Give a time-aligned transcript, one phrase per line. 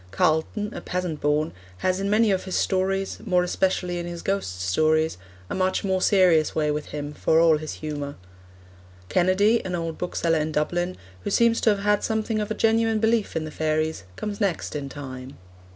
[0.09, 3.19] Carleton, a peasant born, has in many of his stories,...
[3.23, 7.59] more especially in his ghost stories, a much more serious way with him, for all
[7.59, 8.15] his humour.
[9.09, 12.97] Kennedy, an old bookseller in Dublin, who seems to have had a something of genuine
[12.97, 15.37] belief in the fairies, comes next in time.